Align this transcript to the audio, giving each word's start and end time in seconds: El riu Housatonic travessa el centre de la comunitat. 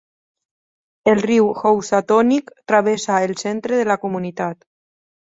El 1.13 1.21
riu 1.25 1.51
Housatonic 1.59 2.51
travessa 2.73 3.23
el 3.29 3.39
centre 3.45 3.83
de 3.83 3.89
la 3.95 4.03
comunitat. 4.09 4.71